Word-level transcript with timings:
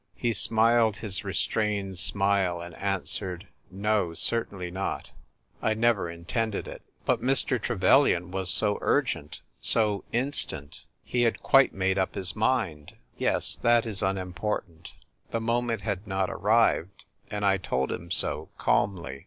He 0.15 0.33
smiled 0.33 0.95
his 0.95 1.23
restrained 1.23 1.99
smile, 1.99 2.59
and 2.59 2.73
answered," 2.77 3.47
No, 3.89 4.15
certainly 4.15 4.71
not; 4.71 5.11
I 5.61 5.75
never 5.75 6.09
intended 6.09 6.67
it."" 6.67 6.81
But 7.05 7.21
Mr. 7.21 7.61
Trevelyan 7.61 8.31
was 8.31 8.49
so 8.49 8.79
urgent, 8.81 9.41
so 9.61 10.03
instant; 10.11 10.87
he 11.03 11.21
had 11.21 11.43
quite 11.43 11.71
made 11.71 11.99
up 11.99 12.15
his 12.15 12.35
mind." 12.35 12.93
M 12.93 12.95
170 13.19 13.21
THE 13.21 13.21
TVI'E 13.21 13.21
WKITKK 13.21 13.33
CilRL." 13.35 13.35
Yes; 13.35 13.55
that 13.61 13.85
is 13.87 14.01
unimportant. 14.01 14.93
The 15.29 15.39
moment 15.39 15.81
had 15.81 16.07
not 16.07 16.31
arrived, 16.31 17.05
and 17.29 17.43
1 17.45 17.59
told 17.59 17.91
him 17.91 18.09
so, 18.09 18.49
cahnly. 18.57 19.19